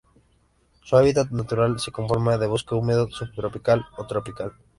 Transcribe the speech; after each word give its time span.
Su 0.83 0.97
hábitat 0.97 1.29
natural 1.29 1.79
se 1.79 1.91
conforma 1.91 2.35
de 2.39 2.47
bosque 2.47 2.73
húmedo 2.73 3.07
subtropical 3.11 3.85
o 3.99 4.07
tropical. 4.07 4.53